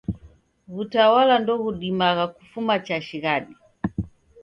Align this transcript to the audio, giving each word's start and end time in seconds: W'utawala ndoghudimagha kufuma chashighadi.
W'utawala 0.73 1.35
ndoghudimagha 1.41 2.25
kufuma 2.35 2.73
chashighadi. 2.85 3.53